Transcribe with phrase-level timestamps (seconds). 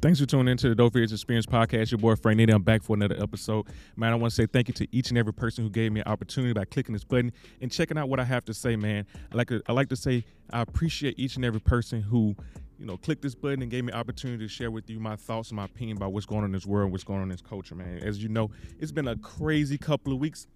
[0.00, 1.90] Thanks for tuning into the Dope Vision Experience podcast.
[1.90, 2.54] Your boy Frank Nitty.
[2.54, 3.66] I'm back for another episode.
[3.96, 5.98] Man, I want to say thank you to each and every person who gave me
[5.98, 9.06] an opportunity by clicking this button and checking out what I have to say, man.
[9.32, 12.36] I like to, I like to say I appreciate each and every person who,
[12.78, 15.16] you know, clicked this button and gave me an opportunity to share with you my
[15.16, 17.30] thoughts and my opinion about what's going on in this world, what's going on in
[17.30, 17.98] this culture, man.
[17.98, 20.46] As you know, it's been a crazy couple of weeks.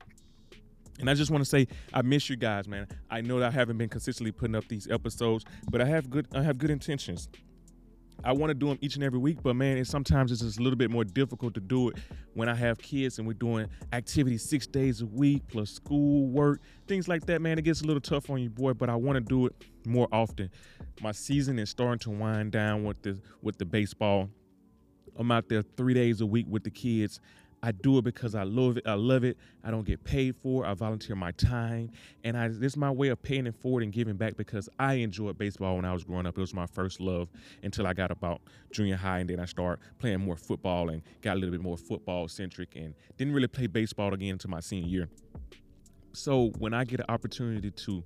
[1.00, 2.86] And I just want to say I miss you guys, man.
[3.10, 6.28] I know that I haven't been consistently putting up these episodes, but I have good
[6.32, 7.28] I have good intentions.
[8.24, 10.58] I want to do them each and every week, but man, it, sometimes it's just
[10.58, 11.96] a little bit more difficult to do it
[12.34, 16.60] when I have kids and we're doing activities six days a week plus school, work,
[16.86, 17.42] things like that.
[17.42, 18.74] Man, it gets a little tough on you, boy.
[18.74, 19.54] But I want to do it
[19.84, 20.50] more often.
[21.00, 24.28] My season is starting to wind down with the with the baseball.
[25.16, 27.20] I'm out there three days a week with the kids.
[27.64, 28.86] I do it because I love it.
[28.86, 29.36] I love it.
[29.62, 30.68] I don't get paid for it.
[30.68, 31.90] I volunteer my time,
[32.24, 34.94] and I this is my way of paying it forward and giving back because I
[34.94, 36.36] enjoyed baseball when I was growing up.
[36.36, 37.28] It was my first love
[37.62, 38.40] until I got about
[38.72, 41.76] junior high, and then I started playing more football and got a little bit more
[41.76, 45.08] football centric, and didn't really play baseball again until my senior year.
[46.14, 48.04] So when I get an opportunity to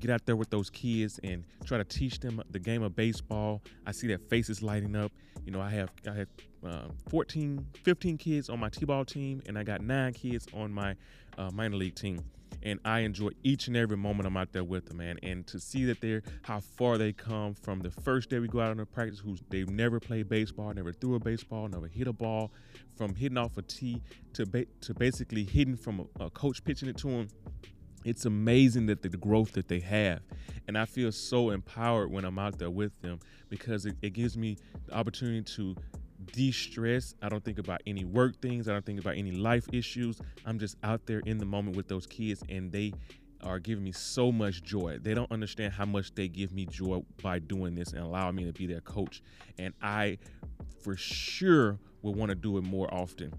[0.00, 3.62] get out there with those kids and try to teach them the game of baseball.
[3.86, 5.12] I see their faces lighting up.
[5.44, 6.28] You know, I have I have
[6.66, 10.96] uh, 14, 15 kids on my t-ball team, and I got nine kids on my
[11.38, 12.20] uh, minor league team.
[12.62, 15.18] And I enjoy each and every moment I'm out there with them, man.
[15.22, 18.60] And to see that they're how far they come from the first day we go
[18.60, 22.06] out on the practice, who's they've never played baseball, never threw a baseball, never hit
[22.06, 22.50] a ball,
[22.96, 24.00] from hitting off a tee
[24.32, 27.28] to ba- to basically hitting from a, a coach pitching it to them
[28.04, 30.20] it's amazing that the, growth that they have
[30.66, 34.36] and i feel so empowered when i'm out there with them because it, it gives
[34.36, 35.74] me the opportunity to
[36.32, 40.20] de-stress i don't think about any work things i don't think about any life issues
[40.46, 42.92] i'm just out there in the moment with those kids and they
[43.44, 44.98] are giving me so much joy.
[45.00, 48.44] They don't understand how much they give me joy by doing this and allowing me
[48.44, 49.22] to be their coach.
[49.58, 50.18] And I,
[50.82, 53.32] for sure, will want to do it more often.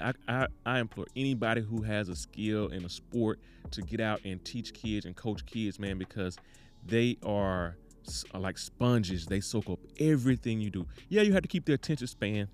[0.00, 3.38] I, I, I implore anybody who has a skill in a sport
[3.70, 6.36] to get out and teach kids and coach kids, man, because
[6.84, 7.76] they are,
[8.34, 9.26] are like sponges.
[9.26, 10.86] They soak up everything you do.
[11.08, 12.48] Yeah, you have to keep their attention span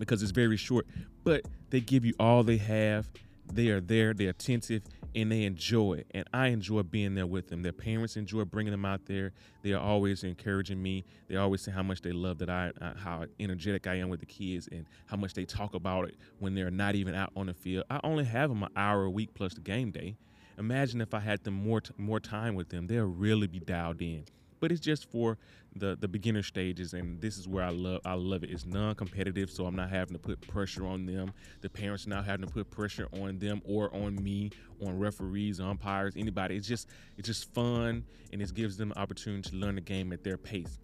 [0.00, 0.84] because it's very short,
[1.22, 3.08] but they give you all they have.
[3.52, 4.82] They are there, they're attentive,
[5.14, 6.06] and they enjoy it.
[6.12, 7.62] And I enjoy being there with them.
[7.62, 9.32] Their parents enjoy bringing them out there.
[9.62, 11.04] They are always encouraging me.
[11.28, 14.20] They always say how much they love that I, uh, how energetic I am with
[14.20, 17.46] the kids, and how much they talk about it when they're not even out on
[17.46, 17.84] the field.
[17.90, 20.16] I only have them an hour a week plus the game day.
[20.58, 22.86] Imagine if I had them more t- more time with them.
[22.86, 24.24] They'll really be dialed in
[24.62, 25.36] but it's just for
[25.74, 28.50] the the beginner stages and this is where I love I love it.
[28.50, 31.32] It's non-competitive, so I'm not having to put pressure on them.
[31.62, 34.50] The parents are not having to put pressure on them or on me,
[34.80, 36.56] on referees, umpires, anybody.
[36.56, 40.12] It's just it's just fun and it gives them the opportunity to learn the game
[40.12, 40.78] at their pace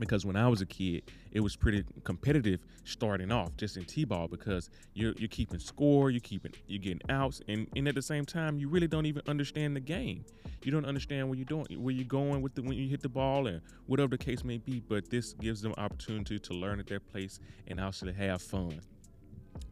[0.00, 4.26] because when I was a kid, it was pretty competitive starting off just in t-ball
[4.26, 8.24] because you're you're keeping score, you're keeping you're getting outs, and, and at the same
[8.24, 10.24] time you really don't even understand the game.
[10.62, 13.08] You don't understand where you're doing, where you're going with the when you hit the
[13.08, 14.80] ball and whatever the case may be.
[14.80, 17.38] But this gives them opportunity to learn at their place
[17.68, 18.80] and also to have fun.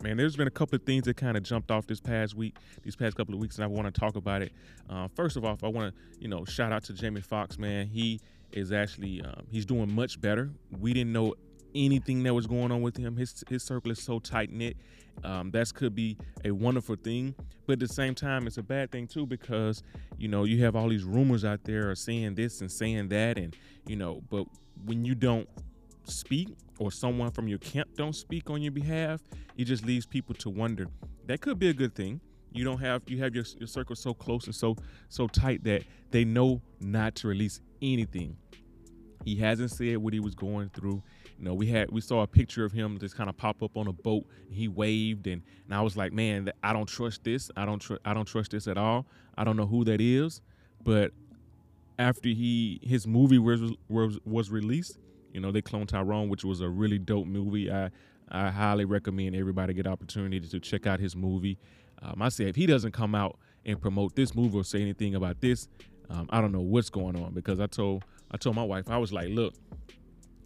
[0.03, 2.57] Man, there's been a couple of things that kind of jumped off this past week,
[2.83, 4.53] these past couple of weeks, and I want to talk about it.
[4.89, 7.87] Uh, first of all, I want to, you know, shout out to Jamie Foxx, man.
[7.87, 8.21] He
[8.53, 10.51] is actually um, he's doing much better.
[10.79, 11.35] We didn't know
[11.75, 13.17] anything that was going on with him.
[13.17, 14.77] His his circle is so tight knit.
[15.25, 17.35] Um, that could be a wonderful thing,
[17.67, 19.83] but at the same time, it's a bad thing too because
[20.17, 23.57] you know you have all these rumors out there saying this and saying that, and
[23.87, 24.47] you know, but
[24.85, 25.49] when you don't
[26.05, 26.49] speak
[26.79, 29.21] or someone from your camp don't speak on your behalf,
[29.57, 30.87] it just leaves people to wonder.
[31.27, 32.21] That could be a good thing.
[32.53, 34.77] You don't have you have your, your circle so close and so
[35.09, 38.37] so tight that they know not to release anything.
[39.25, 41.03] He hasn't said what he was going through.
[41.39, 43.77] You know, we had we saw a picture of him just kind of pop up
[43.77, 44.27] on a boat.
[44.51, 47.51] he waved, and and I was like, man, I don't trust this.
[47.57, 48.03] I don't trust.
[48.05, 49.07] I don't trust this at all.
[49.37, 50.41] I don't know who that is,
[50.83, 51.13] but
[51.99, 54.99] after he his movie was was was released,
[55.33, 57.71] you know, they cloned Tyrone, which was a really dope movie.
[57.71, 57.91] I
[58.31, 61.59] I highly recommend everybody get opportunity to check out his movie.
[62.03, 65.15] Um, I say if he doesn't come out and promote this movie or say anything
[65.15, 65.69] about this,
[66.11, 68.99] um, I don't know what's going on because I told I told my wife I
[68.99, 69.55] was like, look,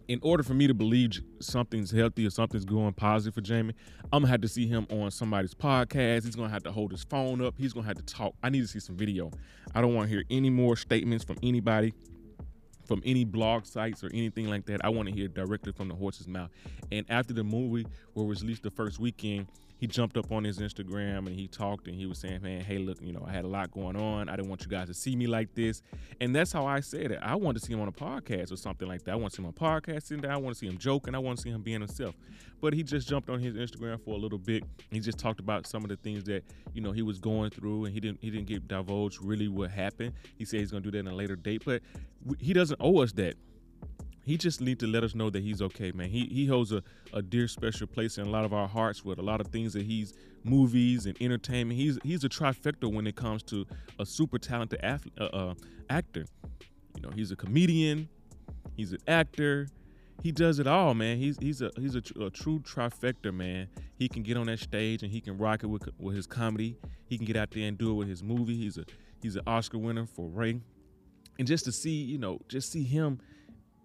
[0.07, 3.73] in order for me to believe something's healthy or something's going positive for Jamie,
[4.11, 6.25] I'm gonna have to see him on somebody's podcast.
[6.25, 7.55] He's gonna have to hold his phone up.
[7.57, 8.33] He's gonna have to talk.
[8.43, 9.31] I need to see some video.
[9.73, 11.93] I don't want to hear any more statements from anybody
[12.85, 14.83] from any blog sites or anything like that.
[14.83, 16.49] I want to hear directly from the horse's mouth.
[16.91, 19.47] And after the movie was released the first weekend,
[19.83, 22.77] he jumped up on his Instagram and he talked and he was saying, "Man, hey,
[22.77, 24.29] look, you know, I had a lot going on.
[24.29, 25.81] I didn't want you guys to see me like this."
[26.21, 27.19] And that's how I said it.
[27.21, 29.11] I wanted to see him on a podcast or something like that.
[29.11, 30.31] I want to see him on a podcast sitting down.
[30.31, 31.13] I want to see him joking.
[31.13, 32.15] I want to see him being himself.
[32.61, 34.63] But he just jumped on his Instagram for a little bit.
[34.89, 37.83] He just talked about some of the things that you know he was going through,
[37.83, 40.13] and he didn't he didn't get divulged really what happened.
[40.37, 41.81] He said he's gonna do that in a later date, but
[42.39, 43.35] he doesn't owe us that
[44.23, 46.09] he just need to let us know that he's okay, man.
[46.09, 46.81] He he holds a,
[47.13, 49.73] a dear special place in a lot of our hearts with a lot of things
[49.73, 51.79] that he's movies and entertainment.
[51.79, 53.65] He's he's a trifecta when it comes to
[53.99, 55.53] a super talented athlete, uh, uh,
[55.89, 56.25] actor.
[56.95, 58.07] You know, he's a comedian,
[58.75, 59.67] he's an actor.
[60.21, 61.17] He does it all, man.
[61.17, 63.67] He's he's a he's a, tr- a true trifecta, man.
[63.95, 66.77] He can get on that stage and he can rock it with with his comedy.
[67.07, 68.55] He can get out there and do it with his movie.
[68.55, 68.85] He's a
[69.21, 70.61] he's an Oscar winner for Ray.
[71.39, 73.19] And just to see, you know, just see him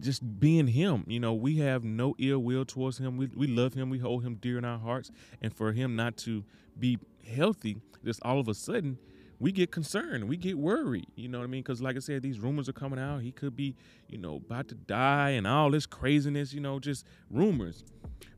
[0.00, 1.04] just being him.
[1.06, 3.16] You know, we have no ill will towards him.
[3.16, 3.90] We, we love him.
[3.90, 5.10] We hold him dear in our hearts.
[5.42, 6.44] And for him not to
[6.78, 8.98] be healthy, just all of a sudden,
[9.40, 10.28] we get concerned.
[10.28, 11.06] We get worried.
[11.14, 11.62] You know what I mean?
[11.62, 13.22] Because, like I said, these rumors are coming out.
[13.22, 13.76] He could be,
[14.08, 17.84] you know, about to die and all this craziness, you know, just rumors.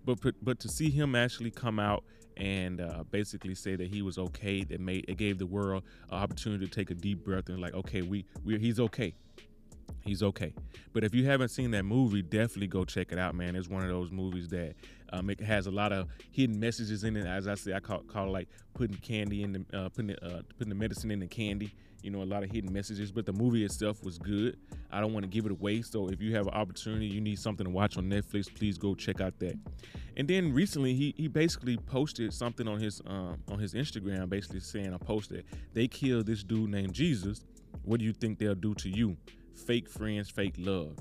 [0.05, 2.05] But, but to see him actually come out
[2.37, 6.19] and uh, basically say that he was okay, that made it gave the world an
[6.19, 9.15] opportunity to take a deep breath and like, okay, we we he's okay
[10.03, 10.53] he's okay.
[10.93, 13.57] But if you haven't seen that movie, definitely go check it out, man.
[13.57, 14.75] It's one of those movies that
[15.13, 17.27] um, it has a lot of hidden messages in it.
[17.27, 20.25] As I say, I call, call it like putting candy in the uh, putting the,
[20.25, 21.73] uh, putting the medicine in the candy.
[22.03, 23.13] You know, a lot of hidden messages.
[23.13, 24.57] But the movie itself was good.
[24.91, 25.83] I don't want to give it away.
[25.83, 28.95] So if you have an opportunity, you need something to watch on Netflix, please go
[28.95, 29.59] check out that.
[30.17, 34.61] And then recently, he he basically posted something on his um, on his Instagram, basically
[34.61, 35.45] saying, "I posted
[35.75, 37.45] they killed this dude named Jesus.
[37.85, 39.17] What do you think they'll do to you?"
[39.61, 40.97] Fake friends, fake love.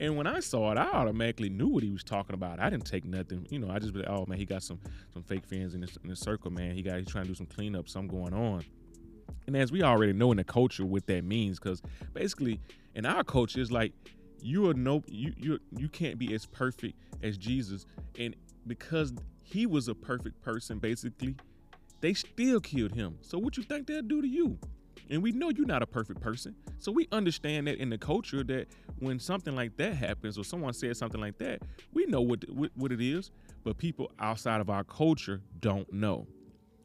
[0.00, 2.58] And when I saw it, I automatically knew what he was talking about.
[2.58, 3.70] I didn't take nothing, you know.
[3.70, 4.80] I just oh man, he got some
[5.12, 6.74] some fake friends in his in his circle, man.
[6.74, 8.64] He got he's trying to do some cleanup, something going on.
[9.46, 11.82] And as we already know in the culture what that means, because
[12.14, 12.60] basically
[12.94, 13.92] in our culture, it's like
[14.40, 17.86] you are no you you you can't be as perfect as Jesus,
[18.18, 18.34] and
[18.66, 19.12] because
[19.42, 21.36] he was a perfect person, basically,
[22.00, 23.18] they still killed him.
[23.20, 24.58] So what you think they'll do to you?
[25.10, 26.54] And we know you're not a perfect person.
[26.78, 28.66] So we understand that in the culture that
[28.98, 31.62] when something like that happens or someone says something like that,
[31.92, 33.30] we know what, what, what it is,
[33.64, 36.26] but people outside of our culture don't know.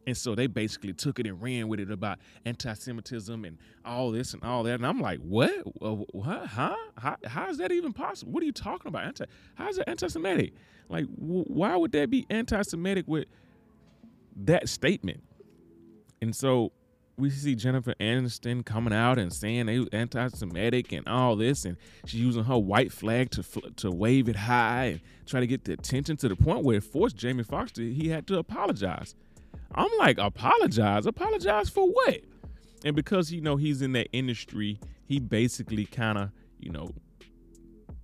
[0.08, 4.34] And so they basically took it and ran with it about anti-Semitism and all this
[4.34, 4.76] and all that.
[4.76, 5.52] And I'm like, what?
[5.82, 6.48] Uh, what?
[6.48, 6.78] Huh?
[6.98, 8.32] How, how is that even possible?
[8.32, 9.04] What are you talking about?
[9.04, 9.26] Anti?
[9.56, 10.54] How is it anti-Semitic?
[10.88, 13.26] Like, why would that be anti-Semitic with
[14.38, 15.22] that statement?
[16.22, 16.72] And so
[17.18, 21.76] we see Jennifer Aniston coming out and saying they anti-Semitic and all this, and
[22.06, 23.44] she's using her white flag to
[23.78, 26.84] to wave it high and try to get the attention to the point where it
[26.84, 29.16] forced Jamie Foxx to he had to apologize.
[29.74, 31.06] I'm like, apologize?
[31.06, 32.20] Apologize for what?
[32.86, 36.30] And because you know he's in that industry, he basically kind of
[36.60, 36.92] you know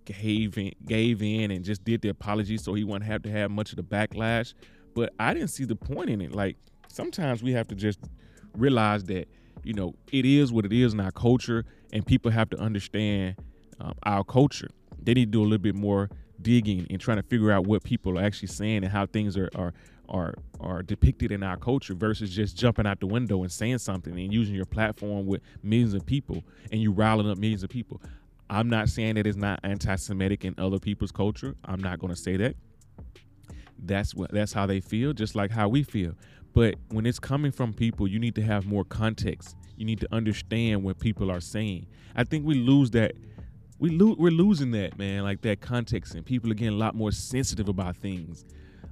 [0.05, 3.51] gave in, gave in and just did the apology so he wouldn't have to have
[3.51, 4.55] much of the backlash.
[4.95, 6.33] But I didn't see the point in it.
[6.33, 6.57] Like
[6.87, 7.99] sometimes we have to just
[8.55, 9.27] realize that
[9.63, 13.35] you know it is what it is in our culture, and people have to understand
[13.79, 14.69] um, our culture.
[15.01, 16.09] They need to do a little bit more
[16.41, 19.49] digging and trying to figure out what people are actually saying and how things are
[19.55, 19.73] are
[20.09, 24.17] are are depicted in our culture versus just jumping out the window and saying something
[24.17, 28.01] and using your platform with millions of people and you riling up millions of people.
[28.49, 31.55] I'm not saying that it's not anti-Semitic in other people's culture.
[31.65, 32.55] I'm not going to say that.
[33.79, 36.13] That's what that's how they feel, just like how we feel.
[36.53, 39.57] But when it's coming from people, you need to have more context.
[39.75, 41.87] You need to understand what people are saying.
[42.15, 43.13] I think we lose that.
[43.79, 46.95] We lo- we're losing that, man, like that context, and people are getting a lot
[46.95, 48.45] more sensitive about things.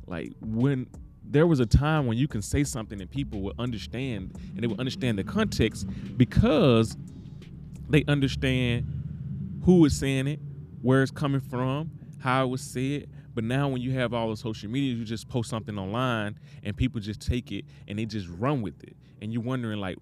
[0.08, 0.88] Like when
[1.24, 4.68] there was a time when you can say something and people will understand, and they
[4.68, 5.88] will understand the context
[6.18, 6.98] because
[7.89, 8.86] they understand
[9.63, 10.39] who is saying it,
[10.82, 14.38] where it's coming from, how it was said, but now when you have all the
[14.38, 18.27] social media, you just post something online and people just take it and they just
[18.27, 18.95] run with it.
[19.21, 19.97] And you're wondering like,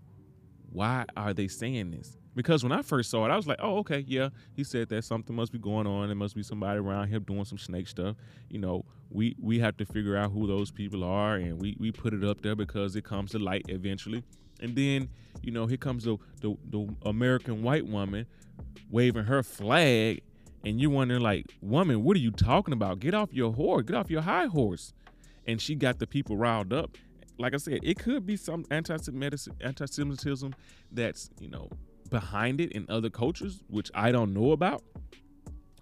[0.72, 2.18] why are they saying this?
[2.36, 5.04] Because when I first saw it, I was like, oh, okay, yeah, he said that
[5.04, 6.08] something must be going on.
[6.08, 8.16] There must be somebody around here doing some snake stuff.
[8.50, 11.92] You know, we we have to figure out who those people are and we, we
[11.92, 14.24] put it up there because it comes to light eventually.
[14.62, 15.10] And then,
[15.42, 18.26] you know, here comes the, the, the American white woman
[18.90, 20.22] waving her flag
[20.66, 23.00] and you're wondering like, woman, what are you talking about?
[23.00, 24.94] Get off your horse, get off your high horse.
[25.48, 26.98] And she got the people riled up.
[27.40, 30.56] Like I said, it could be some anti-Semitism
[30.92, 31.70] that's you know
[32.10, 34.84] behind it in other cultures, which I don't know about.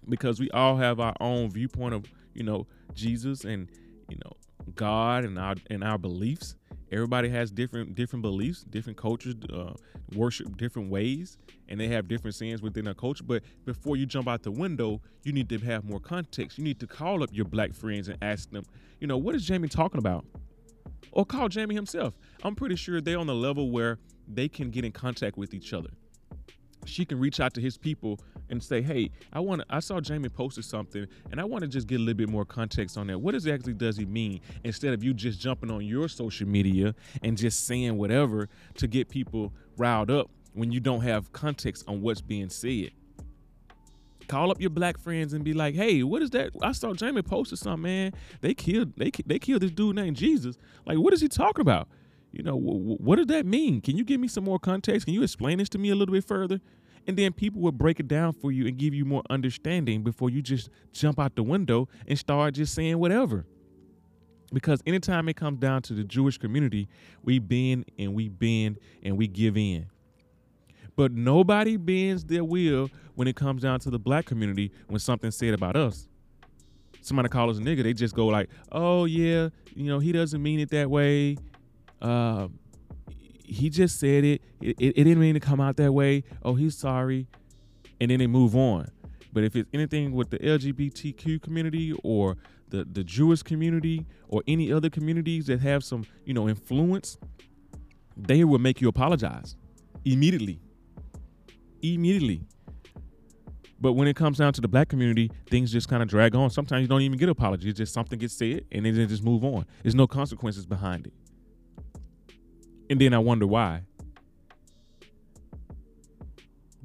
[0.08, 3.68] because we all have our own viewpoint of you know Jesus and
[4.08, 4.32] you know
[4.74, 6.56] God and our and our beliefs.
[6.90, 9.74] Everybody has different different beliefs, different cultures, uh,
[10.14, 11.36] worship different ways,
[11.68, 13.24] and they have different sins within their culture.
[13.24, 16.56] But before you jump out the window, you need to have more context.
[16.58, 18.64] You need to call up your black friends and ask them,
[19.00, 20.24] you know, what is Jamie talking about?
[21.12, 22.14] Or call Jamie himself.
[22.42, 25.72] I'm pretty sure they're on the level where they can get in contact with each
[25.72, 25.90] other.
[26.88, 28.18] She can reach out to his people
[28.50, 31.86] and say, "Hey, I want I saw Jamie posted something, and I want to just
[31.86, 33.20] get a little bit more context on that.
[33.20, 37.36] What exactly does he mean?" Instead of you just jumping on your social media and
[37.36, 42.20] just saying whatever to get people riled up when you don't have context on what's
[42.20, 42.90] being said.
[44.26, 46.50] Call up your black friends and be like, "Hey, what is that?
[46.62, 48.12] I saw Jamie posted something, man.
[48.40, 50.56] They killed they they killed this dude named Jesus.
[50.84, 51.88] Like, what is he talking about?
[52.32, 53.80] You know, what does that mean?
[53.80, 55.06] Can you give me some more context?
[55.06, 56.60] Can you explain this to me a little bit further?"
[57.06, 60.28] And then people will break it down for you and give you more understanding before
[60.28, 63.46] you just jump out the window and start just saying whatever.
[64.52, 66.88] Because anytime it comes down to the Jewish community,
[67.22, 69.86] we bend and we bend and we give in.
[70.96, 75.36] But nobody bends their will when it comes down to the black community when something's
[75.36, 76.08] said about us.
[77.00, 80.42] Somebody call us a nigga, they just go like, "Oh yeah, you know he doesn't
[80.42, 81.36] mean it that way.
[82.00, 82.48] Uh,
[83.44, 84.42] he just said it.
[84.60, 84.98] It, it.
[84.98, 86.24] it didn't mean to come out that way.
[86.42, 87.26] Oh, he's sorry.
[88.00, 88.88] And then they move on.
[89.32, 92.36] But if it's anything with the LGBTQ community or
[92.70, 97.18] the, the Jewish community or any other communities that have some, you know, influence,
[98.16, 99.56] they will make you apologize
[100.04, 100.60] immediately.
[101.82, 102.42] Immediately.
[103.80, 106.50] But when it comes down to the black community, things just kind of drag on.
[106.50, 107.70] Sometimes you don't even get apologies.
[107.70, 109.66] It's just something gets said and then they just move on.
[109.82, 111.12] There's no consequences behind it.
[112.90, 113.82] And then I wonder why.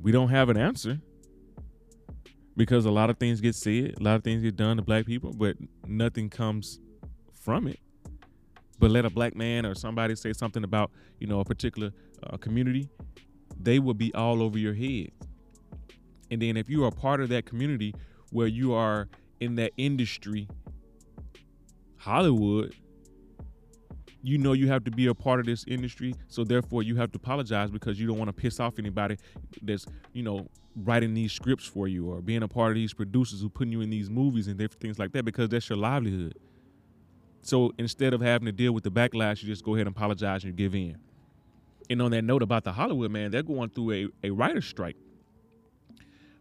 [0.01, 0.99] We don't have an answer
[2.57, 5.05] because a lot of things get said, a lot of things get done to black
[5.05, 5.55] people, but
[5.87, 6.79] nothing comes
[7.33, 7.79] from it.
[8.79, 11.91] But let a black man or somebody say something about, you know, a particular
[12.21, 12.89] uh, community,
[13.57, 15.11] they will be all over your head.
[16.29, 17.95] And then if you are part of that community
[18.31, 19.07] where you are
[19.39, 20.49] in that industry,
[21.97, 22.75] Hollywood,
[24.23, 27.11] you know you have to be a part of this industry, so therefore you have
[27.11, 29.17] to apologize because you don't want to piss off anybody
[29.61, 33.41] that's you know writing these scripts for you or being a part of these producers
[33.41, 36.33] who putting you in these movies and different things like that because that's your livelihood.
[37.41, 40.45] So instead of having to deal with the backlash, you just go ahead and apologize
[40.45, 40.97] and give in.
[41.89, 43.91] And on that note about the Hollywood man, they're going through
[44.23, 44.95] a, a writer's strike.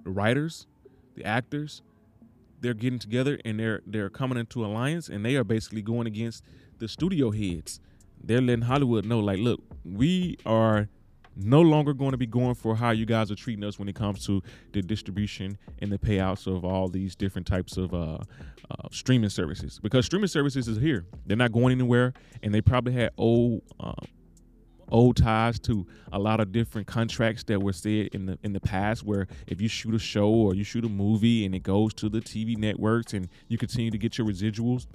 [0.04, 0.68] The writers,
[1.16, 1.82] the actors,
[2.60, 6.44] they're getting together and they're they're coming into alliance and they are basically going against
[6.82, 7.80] the studio heads.
[8.24, 10.88] They're letting Hollywood know, like, look, we are
[11.36, 13.94] no longer going to be going for how you guys are treating us when it
[13.94, 18.88] comes to the distribution and the payouts of all these different types of uh, uh,
[18.90, 19.78] streaming services.
[19.80, 22.12] Because streaming services is here, they're not going anywhere,
[22.42, 23.62] and they probably had old.
[23.80, 23.94] Uh,
[24.88, 28.60] old ties to a lot of different contracts that were said in the in the
[28.60, 31.94] past where if you shoot a show or you shoot a movie and it goes
[31.94, 34.86] to the TV networks and you continue to get your residuals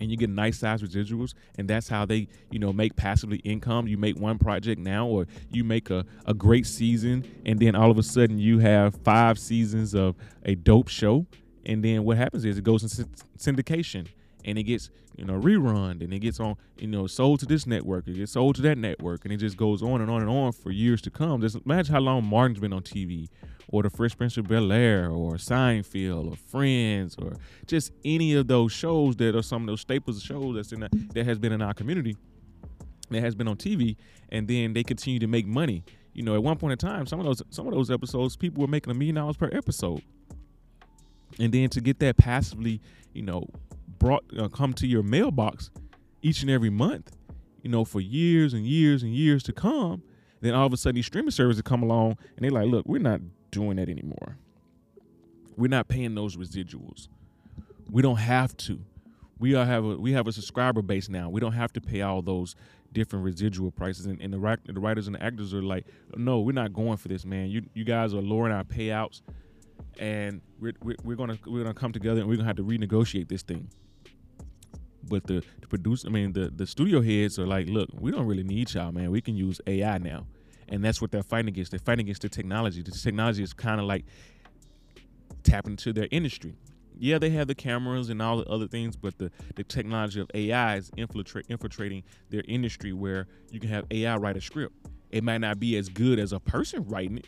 [0.00, 3.86] and you get nice size residuals and that's how they you know make passively income.
[3.86, 7.90] You make one project now or you make a, a great season and then all
[7.90, 11.26] of a sudden you have five seasons of a dope show
[11.66, 13.06] and then what happens is it goes in
[13.38, 14.06] syndication
[14.44, 17.66] and it gets you know rerun and it gets on you know sold to this
[17.66, 20.30] network it gets sold to that network and it just goes on and on and
[20.30, 23.28] on for years to come just imagine how long martin's been on tv
[23.68, 27.32] or the Fresh Prince of Bel Air or Seinfeld or Friends or
[27.66, 30.80] just any of those shows that are some of those staples of shows that's in
[30.80, 32.16] the, that has been in our community
[33.10, 33.96] that has been on TV
[34.30, 35.84] and then they continue to make money.
[36.12, 38.60] You know, at one point in time, some of those some of those episodes people
[38.60, 40.02] were making a million dollars per episode.
[41.40, 42.80] And then to get that passively,
[43.12, 43.48] you know,
[43.98, 45.70] brought uh, come to your mailbox
[46.22, 47.16] each and every month,
[47.62, 50.02] you know, for years and years and years to come,
[50.40, 53.00] then all of a sudden these streaming services come along and they're like, look, we're
[53.00, 53.20] not
[53.50, 54.36] doing that anymore.
[55.56, 57.08] We're not paying those residuals.
[57.90, 58.80] We don't have to.
[59.38, 61.28] We are have a we have a subscriber base now.
[61.28, 62.56] We don't have to pay all those
[62.92, 64.06] different residual prices.
[64.06, 65.86] And, and the the writers and the actors are like,
[66.16, 67.50] no, we're not going for this, man.
[67.50, 69.22] You you guys are lowering our payouts,
[69.98, 70.40] and
[70.82, 73.68] we're we're, gonna we're gonna come together and we're gonna have to renegotiate this thing.
[75.06, 78.26] But the, the producer, I mean, the the studio heads are like, look, we don't
[78.26, 79.10] really need y'all, man.
[79.10, 80.26] We can use AI now
[80.68, 81.70] and that's what they're fighting against.
[81.70, 82.82] They're fighting against the technology.
[82.82, 84.04] The technology is kind of like
[85.42, 86.54] tapping into their industry.
[86.96, 90.30] Yeah, they have the cameras and all the other things, but the, the technology of
[90.32, 94.74] AI is infiltrating their industry where you can have AI write a script.
[95.10, 97.26] It might not be as good as a person writing it,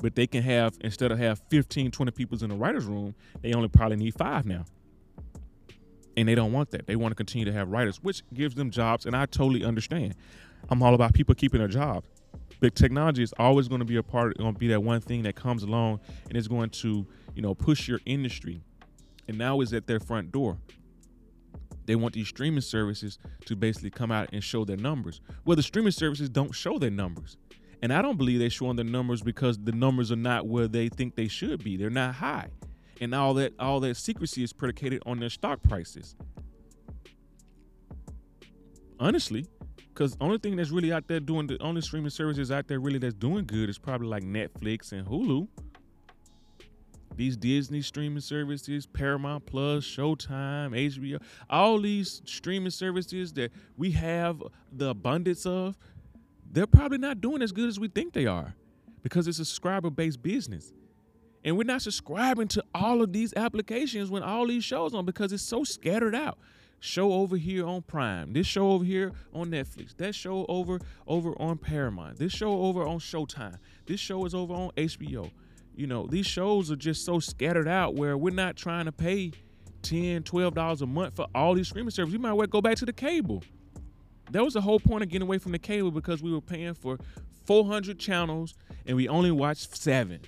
[0.00, 3.52] but they can have instead of have 15 20 people in the writers room they
[3.52, 4.64] only probably need five now.
[6.16, 6.88] And they don't want that.
[6.88, 10.14] They want to continue to have writers which gives them jobs and i totally understand.
[10.70, 12.08] I'm all about people keeping their jobs
[12.60, 15.22] but technology is always going to be a part going to be that one thing
[15.22, 18.62] that comes along and is going to you know push your industry.
[19.28, 20.56] And now is at their front door.
[21.84, 25.20] They want these streaming services to basically come out and show their numbers.
[25.44, 27.36] Well the streaming services don't show their numbers
[27.82, 30.88] and I don't believe they're showing the numbers because the numbers are not where they
[30.88, 31.76] think they should be.
[31.76, 32.48] They're not high.
[33.00, 36.16] And all that all that secrecy is predicated on their stock prices.
[38.98, 39.46] Honestly,
[39.98, 42.98] because only thing that's really out there doing the only streaming services out there really
[42.98, 45.46] that's doing good is probably like Netflix and Hulu.
[47.16, 51.20] These Disney streaming services, Paramount Plus, Showtime, HBO,
[51.50, 54.40] all these streaming services that we have
[54.72, 55.76] the abundance of,
[56.50, 58.54] they're probably not doing as good as we think they are
[59.02, 60.72] because it's a subscriber based business.
[61.44, 65.32] And we're not subscribing to all of these applications when all these shows on because
[65.32, 66.38] it's so scattered out.
[66.80, 70.78] Show over here on Prime, this show over here on Netflix, that show over
[71.08, 75.28] over on Paramount, this show over on Showtime, this show is over on HBO.
[75.74, 79.32] You know, these shows are just so scattered out where we're not trying to pay
[79.82, 82.16] 10 $12 a month for all these streaming services.
[82.16, 83.42] We might well go back to the cable.
[84.30, 86.74] That was the whole point of getting away from the cable because we were paying
[86.74, 86.98] for
[87.46, 88.54] 400 channels
[88.86, 90.20] and we only watched seven.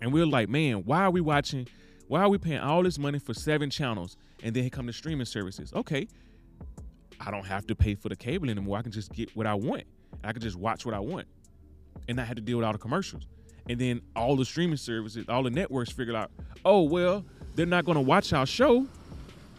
[0.00, 1.66] And we are like, man, why are we watching?
[2.08, 5.26] Why are we paying all this money for seven channels and then come the streaming
[5.26, 5.72] services?
[5.74, 6.08] Okay,
[7.20, 8.78] I don't have to pay for the cable anymore.
[8.78, 9.84] I can just get what I want.
[10.24, 11.26] I can just watch what I want
[12.08, 13.26] and not have to deal with all the commercials.
[13.68, 16.30] And then all the streaming services, all the networks figured out,
[16.64, 17.24] oh well,
[17.54, 18.86] they're not going to watch our show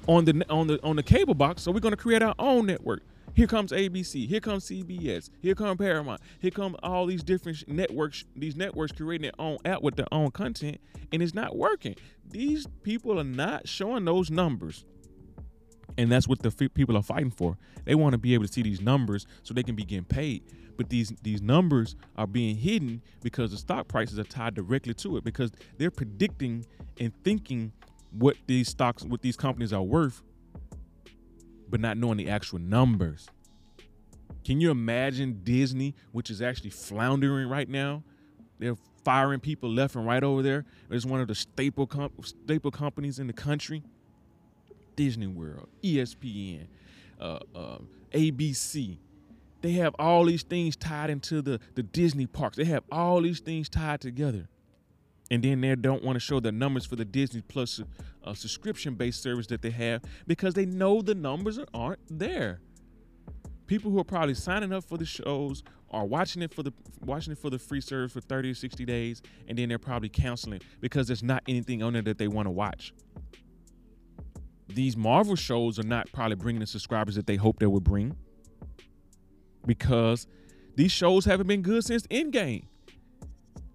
[0.08, 2.66] on the on the on the cable box, so we're going to create our own
[2.66, 3.04] network.
[3.34, 4.28] Here comes ABC.
[4.28, 5.30] Here comes CBS.
[5.42, 6.22] Here comes Paramount.
[6.40, 8.26] Here come all these different networks.
[8.36, 10.80] These networks creating their own app with their own content,
[11.12, 11.96] and it's not working.
[12.30, 14.86] These people are not showing those numbers,
[15.98, 17.58] and that's what the f- people are fighting for.
[17.86, 20.44] They want to be able to see these numbers so they can be getting paid.
[20.78, 25.18] But these these numbers are being hidden because the stock prices are tied directly to
[25.18, 26.66] it because they're predicting
[27.00, 27.74] and thinking
[28.12, 30.24] what these stocks, what these companies are worth
[31.70, 33.28] but not knowing the actual numbers.
[34.44, 38.04] Can you imagine Disney, which is actually floundering right now?
[38.58, 40.66] They're firing people left and right over there.
[40.90, 43.84] It's one of the staple comp- staple companies in the country.
[44.96, 46.68] Disney World, ESPN,
[47.22, 47.78] uh, uh,
[48.12, 48.98] ABC.
[49.62, 52.58] They have all these things tied into the, the Disney parks.
[52.58, 54.50] They have all these things tied together
[55.32, 57.82] and then they don't want to show the numbers for the Disney Plus
[58.30, 62.60] uh, subscription based service that they have because they know the numbers aren't there.
[63.68, 67.34] People who are probably signing up for the shows are watching it for the watching
[67.34, 70.62] it for the free service for 30 or 60 days and then they're probably canceling
[70.80, 72.94] because there's not anything on there that they want to watch.
[74.68, 78.16] These Marvel shows are not probably bringing the subscribers that they hope they would bring
[79.66, 80.28] because
[80.76, 82.66] these shows haven't been good since Endgame.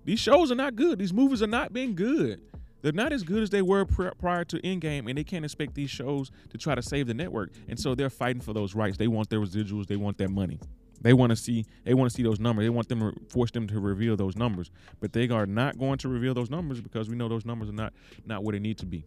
[0.05, 0.99] These shows are not good.
[0.99, 2.41] These movies are not being good.
[2.85, 5.89] They're not as good as they were prior to Endgame, and they can't expect these
[5.89, 7.51] shows to try to save the network.
[7.67, 8.99] And so they're fighting for those rights.
[8.99, 9.87] They want their residuals.
[9.87, 10.61] They want their money.
[11.01, 11.65] They want to see.
[11.85, 12.67] They want to see those numbers.
[12.67, 14.71] They want them to force them to reveal those numbers.
[15.01, 17.73] But they are not going to reveal those numbers because we know those numbers are
[17.73, 17.95] not
[18.27, 19.07] not where they need to be.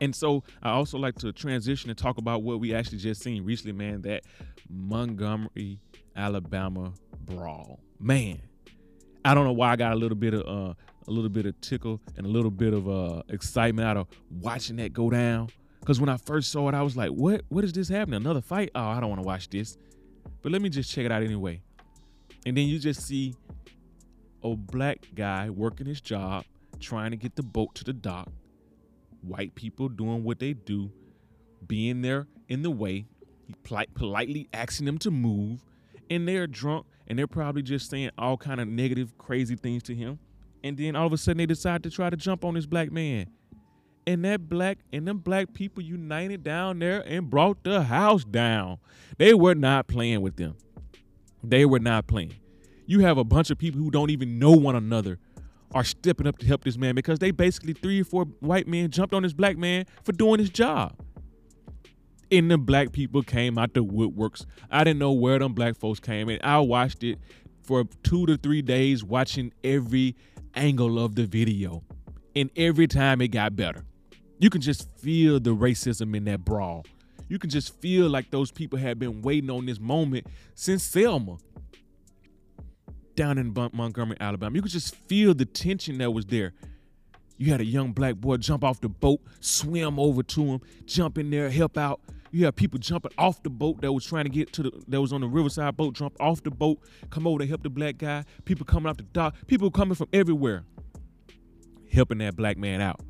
[0.00, 3.44] And so I also like to transition and talk about what we actually just seen
[3.44, 4.00] recently, man.
[4.02, 4.22] That
[4.70, 5.80] Montgomery,
[6.16, 6.94] Alabama
[7.26, 8.40] brawl, man
[9.24, 10.74] I don't know why I got a little bit of uh,
[11.08, 14.76] a little bit of tickle and a little bit of uh, excitement out of watching
[14.76, 15.48] that go down.
[15.84, 17.42] Cause when I first saw it, I was like, "What?
[17.48, 18.18] What is this happening?
[18.18, 18.70] Another fight?
[18.74, 19.78] Oh, I don't want to watch this."
[20.42, 21.62] But let me just check it out anyway.
[22.44, 23.34] And then you just see
[24.42, 26.44] a black guy working his job,
[26.78, 28.28] trying to get the boat to the dock.
[29.22, 30.90] White people doing what they do,
[31.66, 33.06] being there in the way,
[33.94, 35.64] politely asking them to move,
[36.10, 39.94] and they're drunk and they're probably just saying all kind of negative, crazy things to
[39.94, 40.18] him.
[40.62, 42.90] And then all of a sudden they decide to try to jump on this black
[42.90, 43.26] man.
[44.06, 48.78] And that black and them black people united down there and brought the house down.
[49.18, 50.56] They were not playing with them.
[51.44, 52.34] They were not playing.
[52.86, 55.18] You have a bunch of people who don't even know one another
[55.72, 58.90] are stepping up to help this man because they basically three or four white men
[58.90, 60.96] jumped on this black man for doing his job
[62.30, 64.44] and the black people came out the woodworks.
[64.70, 67.18] I didn't know where them black folks came and I watched it
[67.62, 70.16] for two to three days watching every
[70.54, 71.82] angle of the video.
[72.36, 73.84] And every time it got better.
[74.38, 76.86] You can just feel the racism in that brawl.
[77.28, 81.38] You can just feel like those people had been waiting on this moment since Selma.
[83.16, 84.54] down in Montgomery, Alabama.
[84.54, 86.54] You could just feel the tension that was there.
[87.36, 91.18] You had a young black boy jump off the boat, swim over to him, jump
[91.18, 92.00] in there, help out.
[92.30, 95.00] You have people jumping off the boat that was trying to get to the that
[95.00, 96.78] was on the riverside boat, jump off the boat,
[97.10, 98.24] come over to help the black guy.
[98.44, 100.64] People coming off the dock, people coming from everywhere,
[101.90, 103.00] helping that black man out.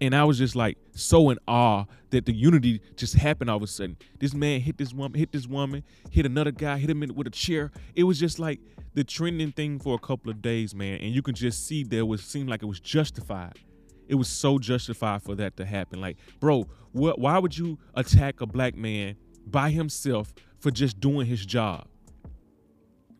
[0.00, 3.62] And I was just like so in awe that the unity just happened all of
[3.62, 3.96] a sudden.
[4.18, 7.30] This man hit this woman, hit this woman, hit another guy, hit him with a
[7.30, 7.72] chair.
[7.96, 8.60] It was just like
[8.94, 11.00] the trending thing for a couple of days, man.
[11.00, 13.58] And you can just see there was seemed like it was justified.
[14.08, 16.00] It was so justified for that to happen.
[16.00, 19.16] Like, bro, what why would you attack a black man
[19.46, 21.86] by himself for just doing his job?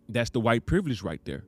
[0.09, 1.45] That's the white privilege right there.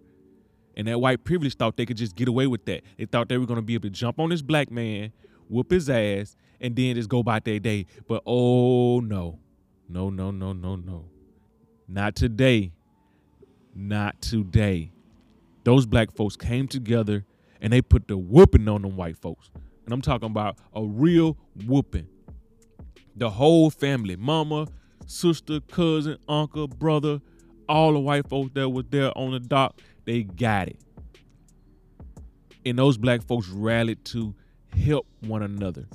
[0.76, 2.82] And that white privilege thought they could just get away with that.
[2.98, 5.12] They thought they were gonna be able to jump on this black man,
[5.48, 7.86] whoop his ass, and then just go about their day.
[8.06, 9.38] But oh no.
[9.88, 11.06] No, no, no, no, no.
[11.88, 12.72] Not today.
[13.74, 14.92] Not today.
[15.64, 17.24] Those black folks came together
[17.60, 19.50] and they put the whooping on them white folks.
[19.84, 22.06] And I'm talking about a real whooping.
[23.16, 24.68] The whole family, mama,
[25.06, 27.20] sister, cousin, uncle, brother,
[27.68, 30.80] all the white folks that was there on the dock, they got it.
[32.64, 34.34] And those black folks rallied to
[34.72, 35.86] help one another.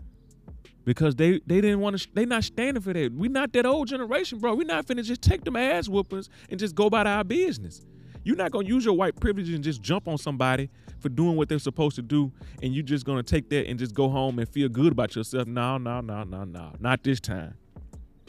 [0.84, 3.12] Because they they didn't want to they not standing for that.
[3.12, 4.54] We not that old generation, bro.
[4.54, 7.82] We not finna just take them ass whoopings and just go about our business.
[8.25, 11.47] You're not gonna use your white privilege and just jump on somebody for doing what
[11.47, 14.49] they're supposed to do, and you're just gonna take that and just go home and
[14.49, 15.47] feel good about yourself.
[15.47, 16.73] No, no, no, no, no.
[16.79, 17.53] Not this time.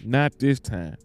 [0.04, 0.96] Not this time.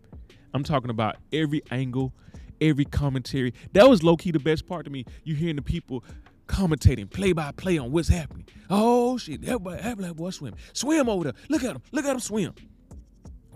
[0.53, 2.13] I'm talking about every angle,
[2.59, 3.53] every commentary.
[3.71, 5.05] That was low key the best part to me.
[5.23, 6.03] You hearing the people
[6.47, 8.45] commentating play by play on what's happening.
[8.69, 10.53] Oh shit, that black boy swim.
[10.73, 11.33] Swim over there.
[11.47, 11.81] Look at him.
[11.93, 12.53] Look at him swim.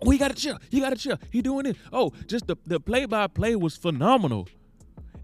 [0.01, 0.57] Oh, he got to chill.
[0.69, 1.17] He got to chill.
[1.29, 1.75] He doing it.
[1.91, 4.47] Oh, just the the play by play was phenomenal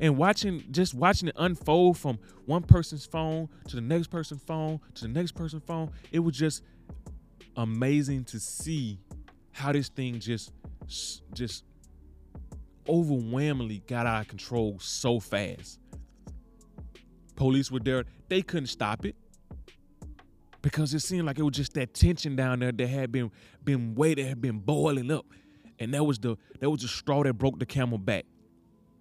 [0.02, 4.82] and watching just watching it unfold from one person's phone to the next person's phone
[4.96, 6.64] to the next person's phone it was just
[7.56, 9.00] amazing to see
[9.52, 10.52] how this thing just
[11.34, 11.64] just
[12.90, 15.80] overwhelmingly got out of control so fast.
[17.36, 18.06] Police were there.
[18.28, 19.16] They couldn't stop it
[20.62, 23.32] because it seemed like it was just that tension down there that had been
[23.64, 25.26] been way that had been boiling up.
[25.80, 28.26] And that was the that was the straw that broke the camel back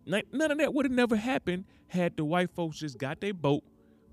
[0.07, 3.63] None of that would have never happened had the white folks just got their boat,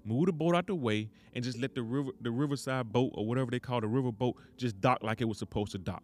[0.03, 3.25] moved the boat out the way, and just let the river, the riverside boat or
[3.25, 6.03] whatever they call the river boat, just dock like it was supposed to dock.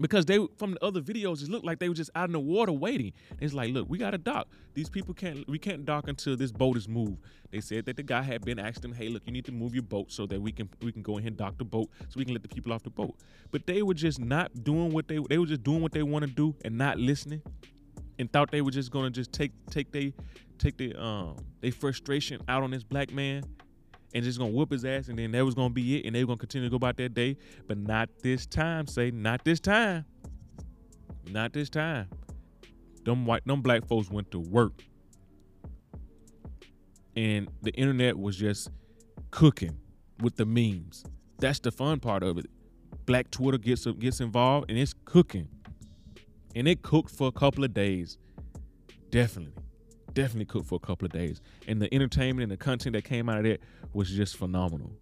[0.00, 2.38] Because they from the other videos, it looked like they were just out in the
[2.38, 3.12] water waiting.
[3.40, 4.46] It's like, look, we got to dock.
[4.74, 7.18] These people can't, we can't dock until this boat is moved.
[7.50, 9.74] They said that the guy had been asked them, hey, look, you need to move
[9.74, 12.14] your boat so that we can we can go ahead and dock the boat so
[12.16, 13.16] we can let the people off the boat.
[13.50, 16.24] But they were just not doing what they they were just doing what they want
[16.24, 17.42] to do and not listening
[18.18, 20.12] and thought they were just gonna just take take they
[20.58, 23.42] take the um they frustration out on this black man
[24.14, 26.24] and just gonna whoop his ass and then that was gonna be it and they
[26.24, 27.36] were gonna continue to go about their day.
[27.66, 30.04] But not this time, say not this time.
[31.30, 32.08] Not this time.
[33.04, 34.82] Them white them black folks went to work.
[37.16, 38.70] And the internet was just
[39.30, 39.76] cooking
[40.22, 41.04] with the memes.
[41.38, 42.46] That's the fun part of it.
[43.06, 45.48] Black Twitter gets gets involved and it's cooking
[46.54, 48.18] and it cooked for a couple of days.
[49.10, 49.62] Definitely,
[50.12, 51.40] definitely cooked for a couple of days.
[51.66, 53.60] And the entertainment and the content that came out of it
[53.92, 54.92] was just phenomenal.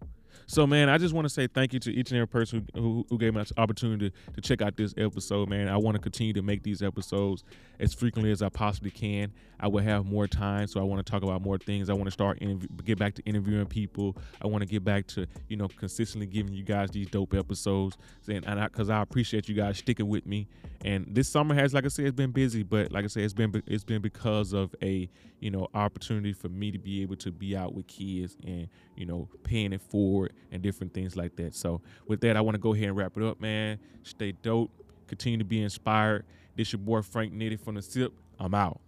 [0.45, 3.05] So, man, I just want to say thank you to each and every person who,
[3.09, 5.67] who gave me an opportunity to, to check out this episode, man.
[5.67, 7.43] I want to continue to make these episodes
[7.79, 9.31] as frequently as I possibly can.
[9.59, 11.89] I will have more time, so I want to talk about more things.
[11.89, 14.15] I want to start interv- get back to interviewing people.
[14.41, 17.97] I want to get back to you know consistently giving you guys these dope episodes,
[18.27, 20.47] and because I, I, appreciate you guys sticking with me.
[20.85, 23.33] And this summer has, like I said, it's been busy, but like I said, it's
[23.33, 27.31] been it's been because of a you know opportunity for me to be able to
[27.31, 31.55] be out with kids and you know paying it forward and different things like that.
[31.55, 33.79] So with that, I want to go ahead and wrap it up, man.
[34.03, 34.71] Stay dope.
[35.07, 36.25] Continue to be inspired.
[36.55, 38.13] This your boy Frank Nitty from the SIP.
[38.39, 38.81] I'm out.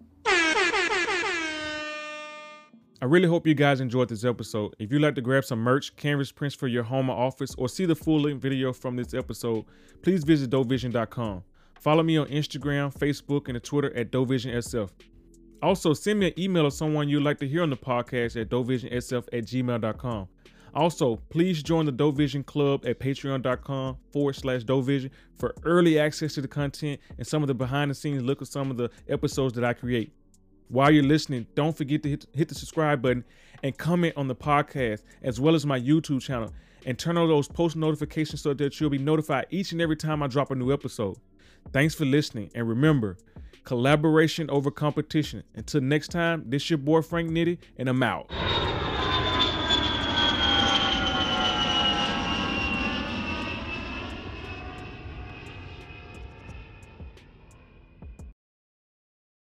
[3.02, 4.76] I really hope you guys enjoyed this episode.
[4.78, 7.70] If you'd like to grab some merch, canvas prints for your home or office, or
[7.70, 9.64] see the full length video from this episode,
[10.02, 11.44] please visit dopevision.com.
[11.80, 14.90] Follow me on Instagram, Facebook, and Twitter at DopeVisionSF.
[15.62, 18.50] Also, send me an email of someone you'd like to hear on the podcast at
[18.50, 20.28] dopevisionsf at gmail.com.
[20.74, 26.34] Also, please join the Dope Vision Club at patreon.com forward slash dopevision for early access
[26.36, 28.90] to the content and some of the behind the scenes look at some of the
[29.08, 30.12] episodes that I create.
[30.68, 33.24] While you're listening, don't forget to hit, hit the subscribe button
[33.64, 36.54] and comment on the podcast as well as my YouTube channel
[36.86, 40.22] and turn on those post notifications so that you'll be notified each and every time
[40.22, 41.18] I drop a new episode.
[41.74, 43.18] Thanks for listening and remember,
[43.64, 45.44] collaboration over competition.
[45.56, 48.79] Until next time, this your boy Frank Nitty, and I'm out.